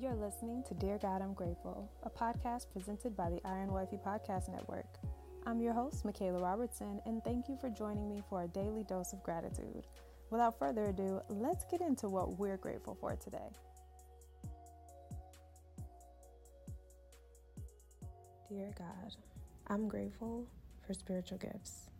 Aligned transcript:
You're 0.00 0.14
listening 0.14 0.62
to 0.66 0.72
Dear 0.72 0.96
God, 0.96 1.20
I'm 1.20 1.34
Grateful, 1.34 1.86
a 2.04 2.08
podcast 2.08 2.72
presented 2.72 3.14
by 3.14 3.28
the 3.28 3.40
Iron 3.44 3.70
Wifey 3.70 3.98
Podcast 3.98 4.48
Network. 4.48 4.86
I'm 5.44 5.60
your 5.60 5.74
host, 5.74 6.06
Michaela 6.06 6.40
Robertson, 6.40 7.02
and 7.04 7.22
thank 7.22 7.50
you 7.50 7.58
for 7.60 7.68
joining 7.68 8.08
me 8.08 8.22
for 8.30 8.42
a 8.42 8.48
daily 8.48 8.82
dose 8.82 9.12
of 9.12 9.22
gratitude. 9.22 9.86
Without 10.30 10.58
further 10.58 10.84
ado, 10.84 11.20
let's 11.28 11.66
get 11.70 11.82
into 11.82 12.08
what 12.08 12.38
we're 12.38 12.56
grateful 12.56 12.96
for 12.98 13.14
today. 13.16 13.50
Dear 18.48 18.70
God, 18.78 19.14
I'm 19.66 19.86
grateful 19.86 20.46
for 20.86 20.94
spiritual 20.94 21.36
gifts. 21.36 21.90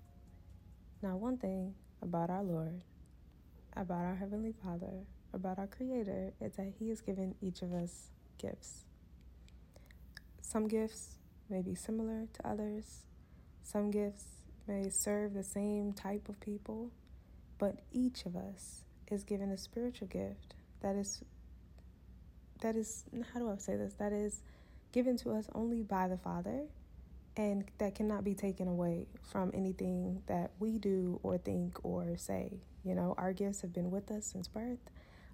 Now, 1.02 1.18
one 1.18 1.36
thing 1.36 1.74
about 2.00 2.30
our 2.30 2.42
Lord, 2.42 2.82
about 3.76 4.06
our 4.06 4.14
Heavenly 4.14 4.54
Father, 4.64 5.04
about 5.32 5.58
our 5.58 5.66
Creator 5.66 6.32
is 6.40 6.56
that 6.56 6.72
He 6.78 6.88
has 6.88 7.00
given 7.00 7.34
each 7.40 7.62
of 7.62 7.72
us 7.72 8.10
gifts. 8.38 8.84
Some 10.40 10.68
gifts 10.68 11.16
may 11.48 11.62
be 11.62 11.74
similar 11.74 12.26
to 12.32 12.48
others, 12.48 13.04
some 13.62 13.90
gifts 13.90 14.24
may 14.66 14.88
serve 14.88 15.34
the 15.34 15.44
same 15.44 15.92
type 15.92 16.28
of 16.28 16.40
people, 16.40 16.90
but 17.58 17.80
each 17.92 18.26
of 18.26 18.36
us 18.36 18.82
is 19.10 19.24
given 19.24 19.50
a 19.50 19.56
spiritual 19.56 20.06
gift 20.06 20.54
that 20.80 20.96
is 20.96 21.22
that 22.62 22.76
is 22.76 23.04
how 23.32 23.40
do 23.40 23.50
I 23.50 23.56
say 23.56 23.76
this? 23.76 23.94
That 23.94 24.12
is 24.12 24.42
given 24.92 25.16
to 25.18 25.30
us 25.30 25.48
only 25.54 25.82
by 25.82 26.08
the 26.08 26.18
Father 26.18 26.64
and 27.36 27.64
that 27.78 27.94
cannot 27.94 28.24
be 28.24 28.34
taken 28.34 28.68
away 28.68 29.06
from 29.22 29.50
anything 29.54 30.22
that 30.26 30.50
we 30.58 30.78
do 30.78 31.20
or 31.22 31.38
think 31.38 31.78
or 31.84 32.16
say. 32.16 32.58
You 32.84 32.94
know, 32.94 33.14
our 33.16 33.32
gifts 33.32 33.62
have 33.62 33.72
been 33.72 33.90
with 33.90 34.10
us 34.10 34.26
since 34.26 34.48
birth. 34.48 34.78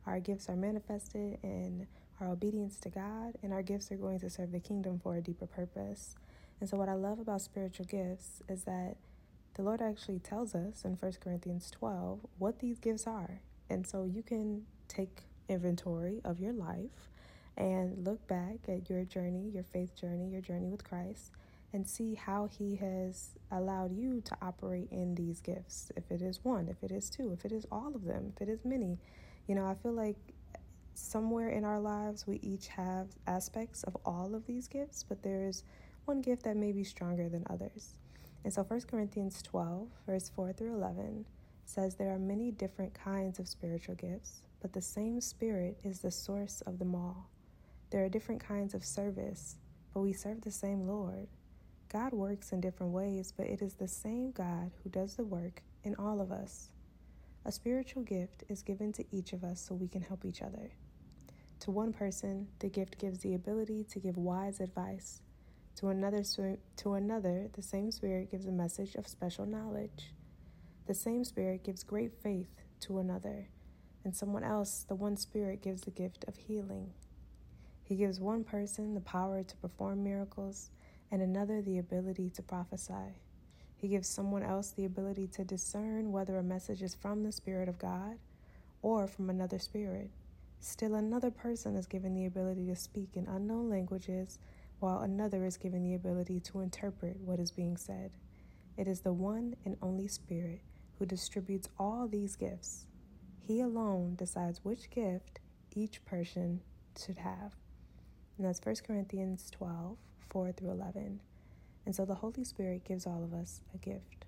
Our 0.06 0.20
gifts 0.20 0.48
are 0.48 0.56
manifested 0.56 1.38
in 1.42 1.86
our 2.20 2.28
obedience 2.28 2.78
to 2.80 2.90
God, 2.90 3.34
and 3.42 3.52
our 3.52 3.62
gifts 3.62 3.90
are 3.90 3.96
going 3.96 4.20
to 4.20 4.30
serve 4.30 4.52
the 4.52 4.60
kingdom 4.60 5.00
for 5.02 5.16
a 5.16 5.20
deeper 5.20 5.46
purpose. 5.46 6.14
And 6.60 6.68
so, 6.68 6.76
what 6.76 6.88
I 6.88 6.94
love 6.94 7.18
about 7.18 7.42
spiritual 7.42 7.86
gifts 7.86 8.42
is 8.48 8.64
that 8.64 8.96
the 9.54 9.62
Lord 9.62 9.82
actually 9.82 10.20
tells 10.20 10.54
us 10.54 10.84
in 10.84 10.92
1 10.92 11.12
Corinthians 11.20 11.70
12 11.70 12.20
what 12.38 12.60
these 12.60 12.78
gifts 12.78 13.06
are. 13.06 13.40
And 13.68 13.86
so, 13.86 14.04
you 14.04 14.22
can 14.22 14.62
take 14.88 15.24
inventory 15.48 16.20
of 16.24 16.40
your 16.40 16.52
life 16.52 17.10
and 17.56 18.06
look 18.06 18.26
back 18.28 18.68
at 18.68 18.88
your 18.88 19.04
journey, 19.04 19.50
your 19.52 19.64
faith 19.64 19.94
journey, 19.96 20.28
your 20.28 20.40
journey 20.40 20.68
with 20.68 20.84
Christ, 20.84 21.32
and 21.72 21.88
see 21.88 22.14
how 22.14 22.46
He 22.46 22.76
has 22.76 23.30
allowed 23.50 23.96
you 23.96 24.20
to 24.22 24.36
operate 24.40 24.88
in 24.90 25.14
these 25.14 25.40
gifts. 25.40 25.90
If 25.96 26.10
it 26.10 26.22
is 26.22 26.44
one, 26.44 26.68
if 26.68 26.82
it 26.82 26.94
is 26.94 27.10
two, 27.10 27.32
if 27.32 27.44
it 27.44 27.52
is 27.52 27.66
all 27.72 27.94
of 27.94 28.04
them, 28.04 28.32
if 28.34 28.42
it 28.42 28.50
is 28.50 28.64
many, 28.64 28.98
you 29.46 29.54
know, 29.54 29.66
I 29.66 29.74
feel 29.74 29.92
like 29.92 30.16
somewhere 30.94 31.50
in 31.50 31.64
our 31.64 31.78
lives 31.78 32.26
we 32.26 32.36
each 32.42 32.68
have 32.68 33.08
aspects 33.26 33.82
of 33.84 33.96
all 34.04 34.34
of 34.34 34.46
these 34.46 34.66
gifts, 34.66 35.04
but 35.08 35.22
there 35.22 35.44
is 35.44 35.62
one 36.04 36.20
gift 36.20 36.44
that 36.44 36.56
may 36.56 36.72
be 36.72 36.84
stronger 36.84 37.28
than 37.28 37.44
others. 37.50 37.96
And 38.44 38.52
so 38.52 38.62
1 38.62 38.82
Corinthians 38.82 39.42
12, 39.42 39.88
verse 40.06 40.30
4 40.34 40.52
through 40.52 40.74
11 40.74 41.26
says 41.64 41.94
there 41.94 42.14
are 42.14 42.18
many 42.18 42.50
different 42.50 42.94
kinds 42.94 43.38
of 43.38 43.48
spiritual 43.48 43.96
gifts, 43.96 44.42
but 44.60 44.72
the 44.72 44.82
same 44.82 45.20
Spirit 45.20 45.76
is 45.82 46.00
the 46.00 46.10
source 46.10 46.62
of 46.66 46.78
them 46.78 46.94
all. 46.94 47.28
There 47.90 48.04
are 48.04 48.08
different 48.08 48.40
kinds 48.40 48.74
of 48.74 48.84
service, 48.84 49.56
but 49.92 50.00
we 50.00 50.12
serve 50.12 50.40
the 50.40 50.50
same 50.50 50.86
Lord. 50.86 51.28
God 51.88 52.12
works 52.12 52.52
in 52.52 52.60
different 52.60 52.92
ways, 52.92 53.32
but 53.36 53.46
it 53.46 53.62
is 53.62 53.74
the 53.74 53.88
same 53.88 54.32
God 54.32 54.70
who 54.82 54.90
does 54.90 55.14
the 55.14 55.24
work 55.24 55.62
in 55.84 55.94
all 55.96 56.20
of 56.20 56.32
us. 56.32 56.70
A 57.46 57.52
spiritual 57.52 58.02
gift 58.02 58.42
is 58.48 58.60
given 58.62 58.92
to 58.94 59.04
each 59.12 59.32
of 59.32 59.44
us 59.44 59.60
so 59.60 59.76
we 59.76 59.86
can 59.86 60.02
help 60.02 60.24
each 60.24 60.42
other. 60.42 60.72
To 61.60 61.70
one 61.70 61.92
person, 61.92 62.48
the 62.58 62.68
gift 62.68 62.98
gives 62.98 63.20
the 63.20 63.34
ability 63.34 63.84
to 63.84 64.00
give 64.00 64.16
wise 64.16 64.58
advice. 64.58 65.22
To 65.76 65.90
another, 65.90 66.24
to 66.24 66.94
another, 66.94 67.48
the 67.52 67.62
same 67.62 67.92
spirit 67.92 68.32
gives 68.32 68.46
a 68.46 68.50
message 68.50 68.96
of 68.96 69.06
special 69.06 69.46
knowledge. 69.46 70.12
The 70.88 70.94
same 70.94 71.22
spirit 71.22 71.62
gives 71.62 71.84
great 71.84 72.20
faith 72.20 72.50
to 72.80 72.98
another, 72.98 73.46
and 74.04 74.16
someone 74.16 74.42
else, 74.42 74.84
the 74.88 74.96
one 74.96 75.16
spirit 75.16 75.62
gives 75.62 75.82
the 75.82 75.92
gift 75.92 76.24
of 76.26 76.36
healing. 76.36 76.94
He 77.84 77.94
gives 77.94 78.18
one 78.18 78.42
person 78.42 78.94
the 78.94 79.00
power 79.00 79.44
to 79.44 79.56
perform 79.58 80.02
miracles 80.02 80.70
and 81.12 81.22
another 81.22 81.62
the 81.62 81.78
ability 81.78 82.28
to 82.30 82.42
prophesy. 82.42 83.20
He 83.86 83.90
gives 83.90 84.08
someone 84.08 84.42
else 84.42 84.72
the 84.72 84.84
ability 84.84 85.28
to 85.28 85.44
discern 85.44 86.10
whether 86.10 86.38
a 86.38 86.42
message 86.42 86.82
is 86.82 86.96
from 86.96 87.22
the 87.22 87.30
Spirit 87.30 87.68
of 87.68 87.78
God 87.78 88.18
or 88.82 89.06
from 89.06 89.30
another 89.30 89.60
spirit. 89.60 90.10
Still, 90.58 90.96
another 90.96 91.30
person 91.30 91.76
is 91.76 91.86
given 91.86 92.12
the 92.12 92.26
ability 92.26 92.66
to 92.66 92.74
speak 92.74 93.10
in 93.14 93.28
unknown 93.28 93.70
languages, 93.70 94.40
while 94.80 95.02
another 95.02 95.44
is 95.44 95.56
given 95.56 95.84
the 95.84 95.94
ability 95.94 96.40
to 96.40 96.62
interpret 96.62 97.20
what 97.20 97.38
is 97.38 97.52
being 97.52 97.76
said. 97.76 98.10
It 98.76 98.88
is 98.88 99.02
the 99.02 99.12
one 99.12 99.54
and 99.64 99.76
only 99.80 100.08
Spirit 100.08 100.62
who 100.98 101.06
distributes 101.06 101.68
all 101.78 102.08
these 102.08 102.34
gifts. 102.34 102.86
He 103.38 103.60
alone 103.60 104.16
decides 104.16 104.64
which 104.64 104.90
gift 104.90 105.38
each 105.76 106.04
person 106.04 106.60
should 107.00 107.18
have. 107.18 107.54
And 108.36 108.48
that's 108.48 108.66
1 108.66 108.74
Corinthians 108.84 109.48
12 109.52 109.96
4 110.28 110.50
through 110.50 110.72
11. 110.72 111.20
And 111.86 111.94
so 111.94 112.04
the 112.04 112.16
Holy 112.16 112.44
Spirit 112.44 112.84
gives 112.84 113.06
all 113.06 113.22
of 113.22 113.32
us 113.32 113.60
a 113.72 113.78
gift. 113.78 114.26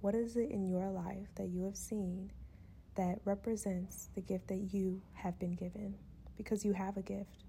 What 0.00 0.14
is 0.14 0.36
it 0.36 0.50
in 0.50 0.68
your 0.68 0.90
life 0.90 1.28
that 1.36 1.48
you 1.48 1.64
have 1.64 1.76
seen 1.76 2.32
that 2.96 3.20
represents 3.24 4.10
the 4.14 4.20
gift 4.20 4.48
that 4.48 4.74
you 4.74 5.00
have 5.14 5.38
been 5.38 5.54
given? 5.54 5.94
Because 6.36 6.64
you 6.64 6.72
have 6.72 6.96
a 6.96 7.02
gift. 7.02 7.44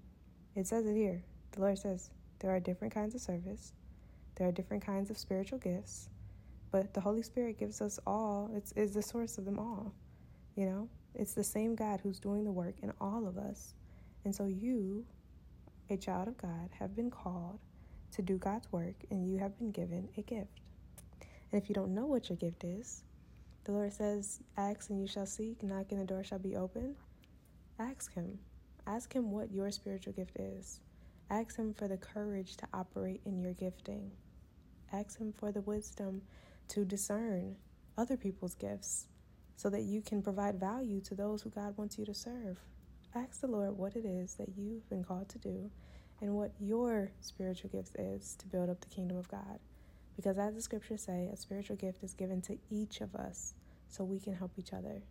It 0.54 0.66
says 0.66 0.86
it 0.86 0.94
here. 0.94 1.22
The 1.52 1.60
Lord 1.60 1.78
says 1.78 2.10
there 2.38 2.52
are 2.52 2.60
different 2.60 2.94
kinds 2.94 3.14
of 3.14 3.20
service, 3.20 3.72
there 4.36 4.46
are 4.46 4.52
different 4.52 4.86
kinds 4.86 5.10
of 5.10 5.18
spiritual 5.18 5.58
gifts, 5.58 6.08
but 6.70 6.94
the 6.94 7.00
Holy 7.00 7.22
Spirit 7.22 7.58
gives 7.58 7.80
us 7.80 7.98
all, 8.06 8.50
it's, 8.54 8.72
it's 8.76 8.94
the 8.94 9.02
source 9.02 9.38
of 9.38 9.44
them 9.44 9.58
all. 9.58 9.92
You 10.54 10.66
know, 10.66 10.88
it's 11.14 11.34
the 11.34 11.44
same 11.44 11.74
God 11.74 12.00
who's 12.02 12.20
doing 12.20 12.44
the 12.44 12.52
work 12.52 12.74
in 12.82 12.92
all 13.00 13.26
of 13.26 13.36
us. 13.36 13.74
And 14.24 14.34
so 14.34 14.46
you, 14.46 15.04
a 15.90 15.96
child 15.96 16.28
of 16.28 16.36
God, 16.38 16.70
have 16.78 16.94
been 16.94 17.10
called 17.10 17.58
to 18.12 18.22
do 18.22 18.36
God's 18.38 18.70
work, 18.72 18.94
and 19.10 19.28
you 19.28 19.38
have 19.38 19.58
been 19.58 19.70
given 19.70 20.08
a 20.16 20.22
gift. 20.22 20.60
And 21.52 21.62
if 21.62 21.68
you 21.68 21.74
don't 21.74 21.94
know 21.94 22.06
what 22.06 22.28
your 22.28 22.36
gift 22.36 22.64
is, 22.64 23.02
the 23.64 23.72
Lord 23.72 23.92
says, 23.92 24.40
Ask 24.56 24.90
and 24.90 25.00
you 25.00 25.06
shall 25.06 25.26
seek, 25.26 25.62
knock 25.62 25.86
and 25.90 26.00
the 26.00 26.04
door 26.04 26.24
shall 26.24 26.38
be 26.38 26.56
open. 26.56 26.96
Ask 27.78 28.14
Him. 28.14 28.38
Ask 28.86 29.12
Him 29.12 29.30
what 29.30 29.52
your 29.52 29.70
spiritual 29.70 30.12
gift 30.12 30.38
is. 30.38 30.80
Ask 31.30 31.56
Him 31.56 31.74
for 31.74 31.88
the 31.88 31.96
courage 31.96 32.56
to 32.56 32.68
operate 32.72 33.20
in 33.24 33.40
your 33.40 33.52
gifting. 33.52 34.10
Ask 34.92 35.18
Him 35.18 35.32
for 35.32 35.52
the 35.52 35.60
wisdom 35.60 36.22
to 36.68 36.84
discern 36.84 37.56
other 37.96 38.16
people's 38.16 38.54
gifts 38.54 39.06
so 39.56 39.68
that 39.70 39.82
you 39.82 40.00
can 40.00 40.22
provide 40.22 40.58
value 40.60 41.00
to 41.02 41.14
those 41.14 41.42
who 41.42 41.50
God 41.50 41.76
wants 41.76 41.98
you 41.98 42.06
to 42.06 42.14
serve. 42.14 42.58
Ask 43.14 43.40
the 43.40 43.46
Lord 43.48 43.76
what 43.76 43.96
it 43.96 44.04
is 44.04 44.34
that 44.34 44.56
you've 44.56 44.88
been 44.88 45.04
called 45.04 45.28
to 45.30 45.38
do 45.38 45.70
and 46.20 46.34
what 46.34 46.52
your 46.58 47.10
spiritual 47.20 47.70
gift 47.70 47.96
is 47.98 48.34
to 48.36 48.46
build 48.46 48.68
up 48.68 48.80
the 48.80 48.94
kingdom 48.94 49.16
of 49.16 49.28
God. 49.28 49.58
Because 50.16 50.38
as 50.38 50.54
the 50.54 50.62
scriptures 50.62 51.02
say, 51.02 51.28
a 51.32 51.36
spiritual 51.36 51.76
gift 51.76 52.02
is 52.02 52.14
given 52.14 52.40
to 52.42 52.58
each 52.70 53.00
of 53.00 53.14
us 53.14 53.54
so 53.88 54.02
we 54.02 54.18
can 54.18 54.34
help 54.34 54.52
each 54.56 54.72
other. 54.72 55.02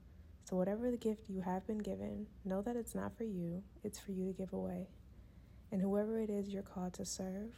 So, 0.43 0.55
whatever 0.55 0.91
the 0.91 0.97
gift 0.97 1.29
you 1.29 1.41
have 1.41 1.65
been 1.67 1.77
given, 1.77 2.27
know 2.45 2.61
that 2.61 2.75
it's 2.75 2.95
not 2.95 3.17
for 3.17 3.23
you, 3.23 3.63
it's 3.83 3.99
for 3.99 4.11
you 4.11 4.25
to 4.25 4.33
give 4.37 4.53
away. 4.53 4.87
And 5.71 5.81
whoever 5.81 6.19
it 6.19 6.29
is 6.29 6.49
you're 6.49 6.63
called 6.63 6.93
to 6.93 7.05
serve, 7.05 7.51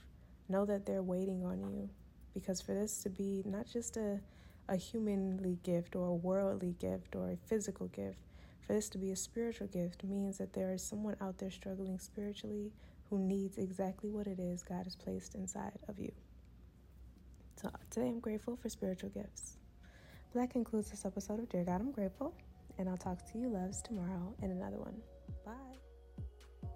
know 0.47 0.65
that 0.65 0.85
they're 0.85 1.03
waiting 1.03 1.43
on 1.45 1.61
you. 1.61 1.89
Because 2.33 2.61
for 2.61 2.73
this 2.73 3.03
to 3.03 3.09
be 3.09 3.43
not 3.45 3.67
just 3.71 3.97
a, 3.97 4.19
a 4.67 4.75
humanly 4.75 5.59
gift 5.63 5.95
or 5.95 6.07
a 6.07 6.15
worldly 6.15 6.75
gift 6.79 7.15
or 7.15 7.29
a 7.29 7.37
physical 7.47 7.87
gift, 7.87 8.19
for 8.65 8.73
this 8.73 8.89
to 8.89 8.97
be 8.97 9.11
a 9.11 9.15
spiritual 9.15 9.67
gift 9.67 10.03
means 10.03 10.37
that 10.37 10.53
there 10.53 10.71
is 10.71 10.83
someone 10.83 11.15
out 11.21 11.37
there 11.39 11.51
struggling 11.51 11.97
spiritually 11.99 12.71
who 13.09 13.19
needs 13.19 13.57
exactly 13.57 14.11
what 14.11 14.27
it 14.27 14.39
is 14.39 14.63
God 14.63 14.83
has 14.83 14.95
placed 14.95 15.35
inside 15.35 15.79
of 15.87 15.97
you. 15.99 16.11
So 17.61 17.69
today 17.89 18.07
I'm 18.07 18.19
grateful 18.19 18.55
for 18.55 18.69
spiritual 18.69 19.09
gifts. 19.09 19.57
But 20.31 20.41
that 20.41 20.51
concludes 20.51 20.91
this 20.91 21.05
episode 21.05 21.39
of 21.39 21.49
Dear 21.49 21.63
God, 21.63 21.81
I'm 21.81 21.91
Grateful, 21.91 22.33
and 22.77 22.87
I'll 22.87 22.97
talk 22.97 23.25
to 23.31 23.37
you 23.37 23.49
loves 23.49 23.81
tomorrow 23.81 24.35
in 24.41 24.51
another 24.51 24.77
one. 24.77 24.95
Bye. 25.45 26.69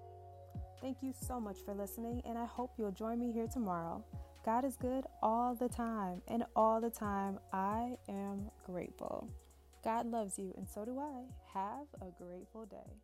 Thank 0.80 0.98
you 1.02 1.14
so 1.18 1.40
much 1.40 1.58
for 1.64 1.72
listening, 1.72 2.20
and 2.26 2.36
I 2.36 2.44
hope 2.44 2.72
you'll 2.76 2.90
join 2.92 3.18
me 3.18 3.32
here 3.32 3.46
tomorrow. 3.46 4.04
God 4.44 4.66
is 4.66 4.76
good 4.76 5.04
all 5.22 5.54
the 5.54 5.68
time, 5.68 6.20
and 6.28 6.44
all 6.54 6.80
the 6.80 6.90
time 6.90 7.38
I 7.52 7.96
am 8.08 8.50
grateful. 8.66 9.30
God 9.82 10.04
loves 10.06 10.38
you, 10.38 10.52
and 10.58 10.68
so 10.68 10.84
do 10.84 10.98
I. 10.98 11.22
Have 11.54 11.86
a 12.02 12.10
grateful 12.22 12.66
day. 12.66 12.98